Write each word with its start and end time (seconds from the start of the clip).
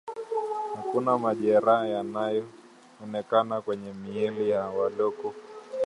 Hakuna 0.83 1.17
majeraha 1.17 1.87
yaliyoonekana 1.87 3.61
kwenye 3.61 3.93
miili 3.93 4.49
ya 4.49 4.61
waliokufa 4.63 5.39